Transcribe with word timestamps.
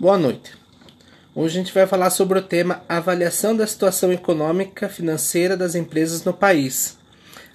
Boa 0.00 0.16
noite. 0.16 0.52
Hoje 1.34 1.58
a 1.58 1.60
gente 1.60 1.74
vai 1.74 1.84
falar 1.84 2.10
sobre 2.10 2.38
o 2.38 2.42
tema 2.42 2.84
Avaliação 2.88 3.56
da 3.56 3.66
situação 3.66 4.12
econômica 4.12 4.88
financeira 4.88 5.56
das 5.56 5.74
empresas 5.74 6.22
no 6.22 6.32
país. 6.32 6.96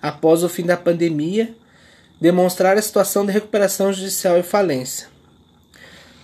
Após 0.00 0.42
o 0.42 0.48
fim 0.48 0.64
da 0.64 0.74
pandemia, 0.74 1.54
demonstrar 2.18 2.78
a 2.78 2.82
situação 2.82 3.26
de 3.26 3.32
recuperação 3.32 3.92
judicial 3.92 4.38
e 4.38 4.42
falência. 4.42 5.08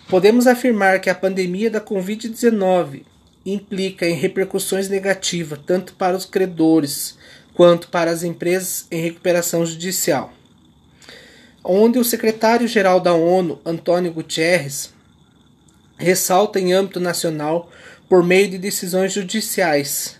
Podemos 0.08 0.46
afirmar 0.46 1.02
que 1.02 1.10
a 1.10 1.14
pandemia 1.14 1.70
da 1.70 1.82
Covid-19 1.82 3.02
implica 3.44 4.08
em 4.08 4.14
repercussões 4.14 4.88
negativas 4.88 5.60
tanto 5.66 5.92
para 5.96 6.16
os 6.16 6.24
credores 6.24 7.18
quanto 7.52 7.88
para 7.88 8.10
as 8.10 8.22
empresas 8.22 8.86
em 8.90 9.02
recuperação 9.02 9.66
judicial. 9.66 10.32
Onde 11.62 11.98
o 11.98 12.04
secretário-geral 12.04 13.00
da 13.00 13.12
ONU, 13.12 13.60
Antônio 13.66 14.10
Guterres, 14.14 14.95
ressalta 15.98 16.60
em 16.60 16.72
âmbito 16.72 17.00
nacional 17.00 17.70
por 18.08 18.22
meio 18.22 18.48
de 18.48 18.58
decisões 18.58 19.12
judiciais, 19.12 20.16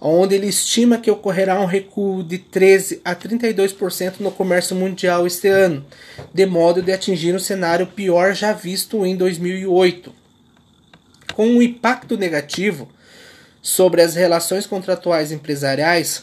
onde 0.00 0.34
ele 0.34 0.46
estima 0.46 0.98
que 0.98 1.10
ocorrerá 1.10 1.60
um 1.60 1.64
recuo 1.64 2.22
de 2.22 2.38
13 2.38 3.00
a 3.04 3.14
32% 3.14 4.20
no 4.20 4.30
comércio 4.30 4.76
mundial 4.76 5.26
este 5.26 5.48
ano, 5.48 5.84
de 6.32 6.46
modo 6.46 6.82
de 6.82 6.92
atingir 6.92 7.34
um 7.34 7.38
cenário 7.38 7.86
pior 7.86 8.34
já 8.34 8.52
visto 8.52 9.04
em 9.04 9.16
2008. 9.16 10.12
Com 11.34 11.46
um 11.46 11.62
impacto 11.62 12.16
negativo 12.16 12.88
sobre 13.60 14.02
as 14.02 14.14
relações 14.14 14.66
contratuais 14.66 15.32
empresariais, 15.32 16.22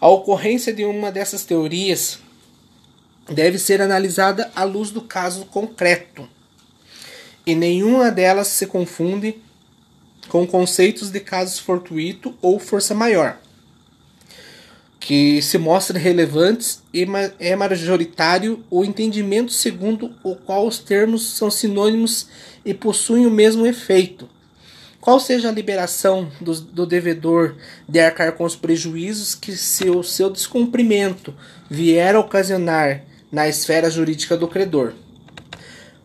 a 0.00 0.08
ocorrência 0.08 0.72
de 0.72 0.84
uma 0.84 1.12
dessas 1.12 1.44
teorias 1.44 2.18
deve 3.32 3.58
ser 3.58 3.80
analisada 3.80 4.50
à 4.56 4.64
luz 4.64 4.90
do 4.90 5.02
caso 5.02 5.44
concreto 5.46 6.28
e 7.48 7.54
nenhuma 7.54 8.10
delas 8.10 8.48
se 8.48 8.66
confunde 8.66 9.38
com 10.28 10.46
conceitos 10.46 11.10
de 11.10 11.18
casos 11.18 11.58
fortuito 11.58 12.34
ou 12.42 12.58
força 12.58 12.94
maior, 12.94 13.38
que 15.00 15.40
se 15.40 15.56
mostram 15.56 15.98
relevantes 15.98 16.82
e 16.92 17.06
é 17.38 17.56
majoritário 17.56 18.62
o 18.70 18.84
entendimento 18.84 19.50
segundo 19.50 20.14
o 20.22 20.36
qual 20.36 20.66
os 20.66 20.78
termos 20.78 21.26
são 21.38 21.50
sinônimos 21.50 22.28
e 22.66 22.74
possuem 22.74 23.26
o 23.26 23.30
mesmo 23.30 23.66
efeito. 23.66 24.28
Qual 25.00 25.18
seja 25.18 25.48
a 25.48 25.52
liberação 25.52 26.30
do, 26.42 26.52
do 26.60 26.84
devedor 26.84 27.56
de 27.88 27.98
arcar 27.98 28.32
com 28.32 28.44
os 28.44 28.56
prejuízos 28.56 29.34
que 29.34 29.56
se 29.56 29.88
o 29.88 30.02
seu 30.02 30.28
descumprimento 30.28 31.34
vier 31.70 32.14
a 32.14 32.20
ocasionar 32.20 33.04
na 33.32 33.48
esfera 33.48 33.88
jurídica 33.88 34.36
do 34.36 34.48
credor. 34.48 34.92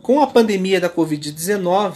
Com 0.03 0.21
a 0.21 0.27
pandemia 0.27 0.81
da 0.81 0.89
Covid-19, 0.89 1.95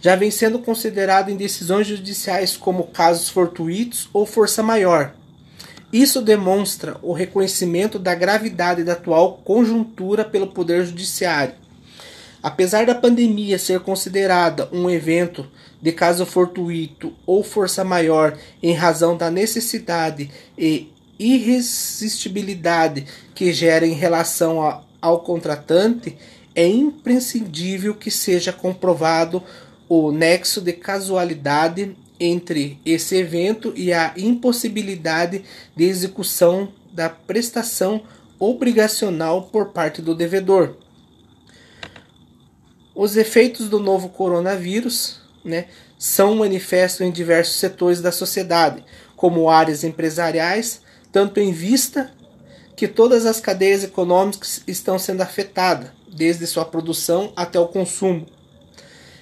já 0.00 0.16
vem 0.16 0.30
sendo 0.30 0.58
considerado 0.58 1.28
em 1.28 1.36
decisões 1.36 1.86
judiciais 1.86 2.56
como 2.56 2.84
casos 2.84 3.28
fortuitos 3.28 4.08
ou 4.10 4.24
força 4.24 4.62
maior. 4.62 5.14
Isso 5.92 6.22
demonstra 6.22 6.96
o 7.02 7.12
reconhecimento 7.12 7.98
da 7.98 8.14
gravidade 8.14 8.82
da 8.82 8.94
atual 8.94 9.34
conjuntura 9.44 10.24
pelo 10.24 10.46
Poder 10.46 10.86
Judiciário. 10.86 11.52
Apesar 12.42 12.86
da 12.86 12.94
pandemia 12.94 13.58
ser 13.58 13.80
considerada 13.80 14.66
um 14.72 14.88
evento 14.88 15.46
de 15.82 15.92
caso 15.92 16.24
fortuito 16.24 17.12
ou 17.26 17.44
força 17.44 17.84
maior 17.84 18.38
em 18.62 18.72
razão 18.72 19.14
da 19.14 19.30
necessidade 19.30 20.30
e 20.56 20.90
irresistibilidade 21.18 23.04
que 23.34 23.52
gera 23.52 23.86
em 23.86 23.92
relação 23.92 24.82
ao 25.02 25.20
contratante, 25.20 26.16
é 26.54 26.66
imprescindível 26.66 27.94
que 27.94 28.10
seja 28.10 28.52
comprovado 28.52 29.42
o 29.88 30.12
nexo 30.12 30.60
de 30.60 30.72
casualidade 30.72 31.96
entre 32.18 32.78
esse 32.84 33.16
evento 33.16 33.72
e 33.74 33.92
a 33.92 34.12
impossibilidade 34.16 35.42
de 35.74 35.84
execução 35.84 36.72
da 36.92 37.08
prestação 37.08 38.02
obrigacional 38.38 39.44
por 39.44 39.70
parte 39.70 40.02
do 40.02 40.14
devedor. 40.14 40.76
Os 42.94 43.16
efeitos 43.16 43.68
do 43.68 43.78
novo 43.78 44.10
coronavírus 44.10 45.20
né, 45.44 45.66
são 45.98 46.36
manifestos 46.36 47.00
em 47.00 47.10
diversos 47.10 47.56
setores 47.56 48.00
da 48.00 48.12
sociedade, 48.12 48.84
como 49.16 49.48
áreas 49.48 49.84
empresariais, 49.84 50.82
tanto 51.12 51.40
em 51.40 51.52
vista 51.52 52.12
que 52.76 52.88
todas 52.88 53.26
as 53.26 53.40
cadeias 53.40 53.84
econômicas 53.84 54.62
estão 54.66 54.98
sendo 54.98 55.20
afetadas, 55.20 55.90
desde 56.12 56.46
sua 56.46 56.64
produção 56.64 57.32
até 57.36 57.58
o 57.58 57.68
consumo. 57.68 58.26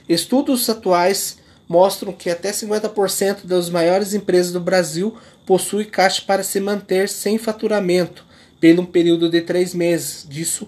Estudos 0.08 0.68
atuais 0.68 1.38
mostram 1.68 2.12
que 2.12 2.30
até 2.30 2.50
50% 2.50 3.44
das 3.44 3.68
maiores 3.68 4.14
empresas 4.14 4.52
do 4.52 4.60
Brasil 4.60 5.16
possuem 5.44 5.86
caixa 5.86 6.22
para 6.26 6.42
se 6.42 6.58
manter 6.60 7.08
sem 7.08 7.36
faturamento 7.36 8.24
pelo 8.58 8.82
um 8.82 8.86
período 8.86 9.28
de 9.28 9.42
três 9.42 9.74
meses. 9.74 10.26
Disso 10.28 10.66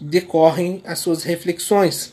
decorrem 0.00 0.82
as 0.84 0.98
suas 0.98 1.22
reflexões. 1.22 2.12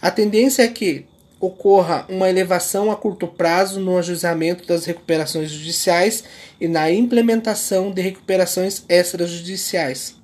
A 0.00 0.10
tendência 0.10 0.62
é 0.62 0.68
que 0.68 1.06
ocorra 1.40 2.04
uma 2.08 2.28
elevação 2.28 2.90
a 2.90 2.96
curto 2.96 3.26
prazo 3.26 3.80
no 3.80 3.96
ajuizamento 3.96 4.66
das 4.66 4.84
recuperações 4.84 5.50
judiciais 5.50 6.22
e 6.60 6.68
na 6.68 6.90
implementação 6.90 7.90
de 7.90 8.02
recuperações 8.02 8.84
extrajudiciais. 8.88 10.19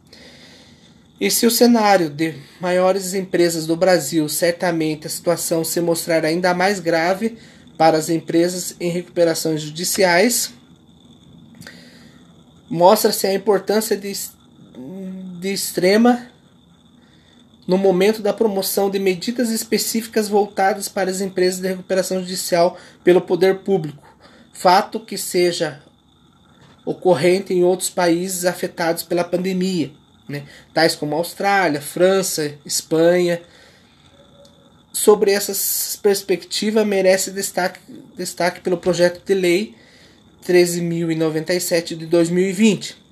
E 1.21 1.31
se 1.31 1.47
o 1.47 1.51
cenário 1.51 2.11
de 2.11 2.35
maiores 2.61 3.15
empresas 3.15 3.67
do 3.67 3.75
Brasil, 3.75 4.29
certamente 4.29 5.07
a 5.07 5.11
situação 5.11 5.65
se 5.65 5.81
mostrar 5.81 6.25
ainda 6.25 6.53
mais 6.53 6.79
grave 6.79 7.39
para 7.79 7.97
as 7.97 8.11
empresas 8.11 8.77
em 8.79 8.91
recuperações 8.91 9.63
judiciais, 9.63 10.53
mostra-se 12.69 13.27
a 13.27 13.33
importância 13.33 13.97
de, 13.97 14.13
de 15.41 15.53
extrema 15.53 16.31
no 17.67 17.79
momento 17.79 18.21
da 18.21 18.33
promoção 18.33 18.91
de 18.91 18.99
medidas 18.99 19.51
específicas 19.51 20.29
voltadas 20.29 20.89
para 20.89 21.11
as 21.11 21.21
empresas 21.21 21.61
de 21.61 21.69
recuperação 21.69 22.21
judicial 22.21 22.77
pelo 23.03 23.21
poder 23.21 23.61
público, 23.61 24.07
fato 24.53 25.01
que 25.01 25.17
seja 25.17 25.83
ocorrente 26.85 27.53
em 27.53 27.65
outros 27.65 27.91
países 27.91 28.45
afetados 28.45 29.03
pela 29.03 29.25
pandemia, 29.25 29.91
né, 30.29 30.45
tais 30.73 30.95
como 30.95 31.15
Austrália, 31.15 31.81
França, 31.81 32.55
Espanha. 32.65 33.41
Sobre 34.93 35.31
essa 35.31 35.53
perspectiva, 36.03 36.85
merece 36.85 37.31
destaque, 37.31 37.81
destaque 38.17 38.61
pelo 38.61 38.79
projeto 38.79 39.23
de 39.25 39.35
lei 39.35 39.75
13.097 40.47 41.97
de 41.97 42.07
2020 42.07 43.07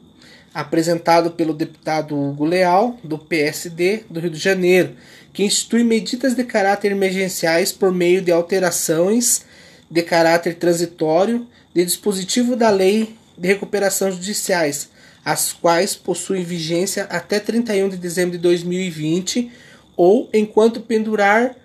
apresentado 0.55 1.33
pelo 1.33 1.53
deputado 1.53 2.17
Hugo 2.17 2.45
Leal, 2.45 2.97
do 3.03 3.19
PSD 3.19 4.05
do 4.09 4.21
Rio 4.21 4.31
de 4.31 4.39
Janeiro, 4.39 4.95
que 5.33 5.43
institui 5.43 5.83
medidas 5.83 6.37
de 6.37 6.45
caráter 6.45 6.93
emergenciais 6.93 7.73
por 7.73 7.93
meio 7.93 8.23
de 8.23 8.31
alterações 8.31 9.45
de 9.91 10.01
caráter 10.01 10.55
transitório 10.55 11.45
de 11.75 11.85
dispositivo 11.85 12.55
da 12.55 12.71
Lei 12.71 13.17
de 13.37 13.49
Recuperação 13.49 14.13
Judiciais, 14.13 14.89
as 15.25 15.53
quais 15.53 15.97
possuem 15.97 16.45
vigência 16.45 17.05
até 17.05 17.41
31 17.41 17.89
de 17.89 17.97
dezembro 17.97 18.33
de 18.33 18.39
2020 18.39 19.51
ou 19.97 20.29
enquanto 20.33 20.81
pendurar 20.81 21.57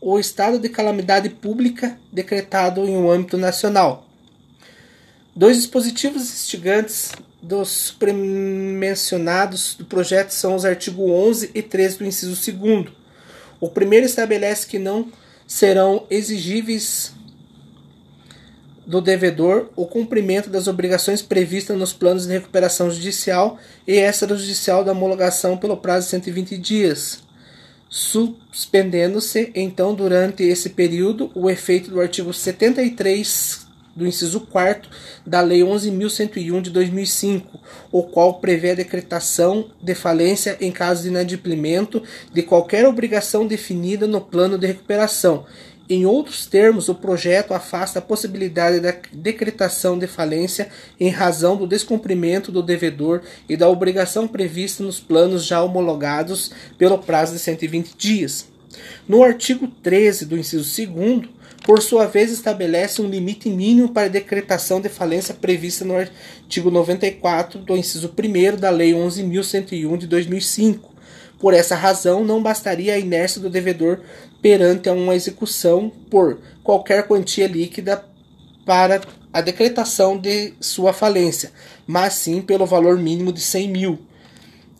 o 0.00 0.18
estado 0.18 0.58
de 0.58 0.68
calamidade 0.68 1.28
pública 1.28 1.98
decretado 2.12 2.86
em 2.86 2.96
um 2.96 3.10
âmbito 3.10 3.36
nacional. 3.36 4.06
Dois 5.34 5.56
dispositivos 5.56 6.22
instigantes 6.22 7.12
dos 7.40 7.96
mencionados 8.12 9.74
do 9.74 9.84
projeto 9.84 10.30
são 10.30 10.54
os 10.54 10.64
artigos 10.64 11.10
11 11.10 11.50
e 11.54 11.62
13 11.62 11.98
do 11.98 12.06
inciso 12.06 12.52
2. 12.52 12.88
O 13.60 13.68
primeiro 13.68 14.06
estabelece 14.06 14.66
que 14.66 14.78
não 14.78 15.10
serão 15.46 16.06
exigíveis 16.10 17.12
do 18.88 19.02
devedor 19.02 19.68
o 19.76 19.84
cumprimento 19.84 20.48
das 20.48 20.66
obrigações 20.66 21.20
previstas 21.20 21.76
nos 21.76 21.92
planos 21.92 22.26
de 22.26 22.32
recuperação 22.32 22.90
judicial 22.90 23.58
e 23.86 23.96
extrajudicial 23.96 24.82
da 24.82 24.92
homologação 24.92 25.58
pelo 25.58 25.76
prazo 25.76 26.06
de 26.06 26.12
120 26.12 26.56
dias, 26.56 27.22
suspendendo-se 27.90 29.52
então 29.54 29.94
durante 29.94 30.42
esse 30.42 30.70
período 30.70 31.30
o 31.34 31.50
efeito 31.50 31.90
do 31.90 32.00
artigo 32.00 32.32
73 32.32 33.68
do 33.98 34.06
inciso 34.06 34.40
4 34.40 34.88
da 35.26 35.40
Lei 35.40 35.60
11.101 35.60 36.62
de 36.62 36.70
2005, 36.70 37.58
o 37.90 38.04
qual 38.04 38.34
prevê 38.34 38.70
a 38.70 38.76
decretação 38.76 39.70
de 39.82 39.94
falência 39.94 40.56
em 40.60 40.70
caso 40.70 41.02
de 41.02 41.08
inadimplemento 41.08 42.02
de 42.32 42.42
qualquer 42.42 42.86
obrigação 42.86 43.46
definida 43.46 44.06
no 44.06 44.20
plano 44.20 44.56
de 44.56 44.68
recuperação. 44.68 45.44
Em 45.90 46.04
outros 46.04 46.44
termos, 46.44 46.90
o 46.90 46.94
projeto 46.94 47.54
afasta 47.54 47.98
a 47.98 48.02
possibilidade 48.02 48.78
da 48.78 48.94
decretação 49.10 49.98
de 49.98 50.06
falência 50.06 50.68
em 51.00 51.08
razão 51.08 51.56
do 51.56 51.66
descumprimento 51.66 52.52
do 52.52 52.62
devedor 52.62 53.22
e 53.48 53.56
da 53.56 53.70
obrigação 53.70 54.28
prevista 54.28 54.82
nos 54.82 55.00
planos 55.00 55.46
já 55.46 55.62
homologados 55.62 56.50
pelo 56.76 56.98
prazo 56.98 57.32
de 57.32 57.38
120 57.38 57.94
dias. 57.96 58.46
No 59.08 59.22
artigo 59.22 59.66
13 59.82 60.26
do 60.26 60.36
inciso 60.36 60.86
2 60.86 61.38
por 61.64 61.82
sua 61.82 62.06
vez, 62.06 62.30
estabelece 62.30 63.02
um 63.02 63.08
limite 63.08 63.48
mínimo 63.50 63.90
para 63.90 64.06
a 64.06 64.10
decretação 64.10 64.80
de 64.80 64.88
falência 64.88 65.34
prevista 65.34 65.84
no 65.84 65.96
artigo 65.96 66.70
94 66.70 67.58
do 67.58 67.76
inciso 67.76 68.10
1 68.16 68.56
da 68.56 68.70
Lei 68.70 68.92
11.101 68.92 69.98
de 69.98 70.06
2005. 70.06 70.97
Por 71.38 71.54
essa 71.54 71.74
razão, 71.74 72.24
não 72.24 72.42
bastaria 72.42 72.94
a 72.94 72.98
inércia 72.98 73.40
do 73.40 73.48
devedor 73.48 74.00
perante 74.42 74.88
a 74.88 74.92
uma 74.92 75.14
execução 75.14 75.90
por 76.10 76.38
qualquer 76.62 77.06
quantia 77.06 77.46
líquida 77.46 78.04
para 78.64 79.00
a 79.32 79.40
decretação 79.40 80.18
de 80.18 80.52
sua 80.60 80.92
falência, 80.92 81.52
mas 81.86 82.14
sim 82.14 82.42
pelo 82.42 82.66
valor 82.66 82.98
mínimo 82.98 83.32
de 83.32 83.40
100 83.40 83.68
mil, 83.68 83.98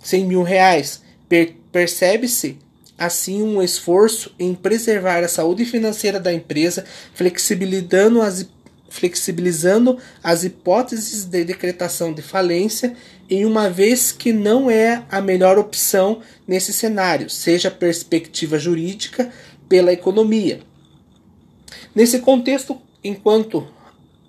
100 0.03 0.25
mil 0.25 0.43
reais. 0.43 1.03
Per 1.29 1.57
Percebe-se 1.71 2.59
assim 2.99 3.43
um 3.43 3.63
esforço 3.63 4.35
em 4.39 4.55
preservar 4.55 5.23
a 5.23 5.29
saúde 5.29 5.65
financeira 5.65 6.19
da 6.19 6.33
empresa, 6.33 6.85
flexibilizando 7.15 8.21
as, 8.21 8.45
flexibilizando 8.89 9.99
as 10.23 10.45
hipóteses 10.45 11.25
de 11.25 11.45
decretação 11.45 12.13
de 12.13 12.23
falência, 12.23 12.95
em 13.29 13.45
uma 13.45 13.69
vez 13.69 14.11
que 14.11 14.33
não 14.33 14.71
é 14.71 15.05
a 15.11 15.21
melhor 15.21 15.59
opção 15.59 16.21
nesse 16.47 16.73
cenário, 16.73 17.29
seja 17.29 17.71
perspectiva 17.71 18.59
jurídica 18.59 19.31
pela 19.69 19.93
economia. 19.93 20.61
Nesse 21.95 22.21
contexto, 22.21 22.81
enquanto 23.05 23.69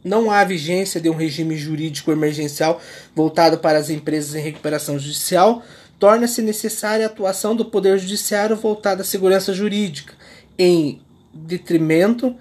não 0.03 0.31
há 0.31 0.43
vigência 0.43 0.99
de 0.99 1.09
um 1.09 1.15
regime 1.15 1.57
jurídico 1.57 2.11
emergencial 2.11 2.81
voltado 3.15 3.57
para 3.59 3.77
as 3.77 3.89
empresas 3.89 4.35
em 4.35 4.41
recuperação 4.41 4.97
judicial, 4.97 5.63
torna-se 5.97 6.41
necessária 6.41 7.05
a 7.05 7.09
atuação 7.09 7.55
do 7.55 7.65
Poder 7.65 7.99
Judiciário 7.99 8.55
voltada 8.55 9.01
à 9.01 9.05
segurança 9.05 9.53
jurídica, 9.53 10.13
em 10.57 11.01
detrimento 11.33 12.35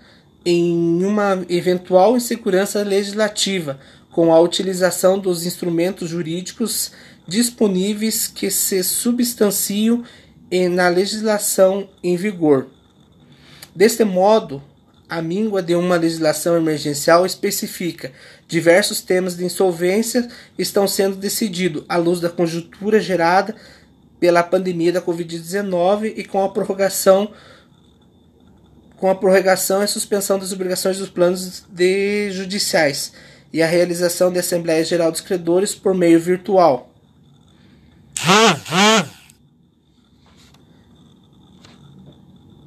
em 0.44 1.04
uma 1.04 1.44
eventual 1.48 2.16
insegurança 2.16 2.82
legislativa, 2.82 3.78
com 4.10 4.32
a 4.32 4.40
utilização 4.40 5.18
dos 5.18 5.46
instrumentos 5.46 6.08
jurídicos 6.08 6.92
disponíveis 7.26 8.26
que 8.26 8.50
se 8.50 8.82
substanciam 8.82 10.02
na 10.70 10.88
legislação 10.88 11.88
em 12.02 12.16
vigor. 12.16 12.66
Deste 13.74 14.02
modo, 14.04 14.62
a 15.08 15.22
míngua 15.22 15.62
de 15.62 15.74
uma 15.74 15.96
legislação 15.96 16.56
emergencial 16.56 17.24
especifica 17.24 18.12
diversos 18.46 19.00
temas 19.00 19.36
de 19.36 19.44
insolvência 19.44 20.28
estão 20.58 20.88
sendo 20.88 21.16
decididos 21.16 21.84
à 21.88 21.96
luz 21.96 22.20
da 22.20 22.28
conjuntura 22.28 23.00
gerada 23.00 23.54
pela 24.18 24.42
pandemia 24.42 24.92
da 24.92 25.00
Covid-19 25.00 26.12
e 26.16 26.24
com 26.24 26.42
a 26.42 26.48
prorrogação 26.48 27.30
com 28.98 29.08
a 29.08 29.14
prorrogação 29.14 29.82
e 29.82 29.88
suspensão 29.88 30.38
das 30.38 30.52
obrigações 30.52 30.98
dos 30.98 31.08
planos 31.08 31.64
de 31.70 32.30
judiciais 32.30 33.12
e 33.52 33.62
a 33.62 33.66
realização 33.66 34.30
de 34.32 34.38
Assembleia 34.38 34.84
Geral 34.84 35.10
dos 35.10 35.20
Credores 35.20 35.74
por 35.74 35.94
meio 35.94 36.20
virtual. 36.20 36.87